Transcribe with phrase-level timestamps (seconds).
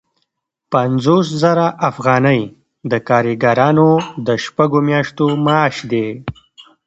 [0.73, 2.41] پنځوس زره افغانۍ
[2.91, 3.89] د کارګرانو
[4.27, 6.07] د شپږو میاشتو معاش دی